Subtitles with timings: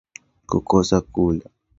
[0.49, 1.45] Kukosa kula